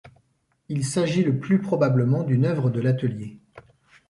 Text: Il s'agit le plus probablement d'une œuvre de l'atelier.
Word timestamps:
Il 0.67 0.83
s'agit 0.83 1.23
le 1.23 1.37
plus 1.37 1.59
probablement 1.61 2.23
d'une 2.23 2.45
œuvre 2.45 2.71
de 2.71 2.81
l'atelier. 2.81 3.37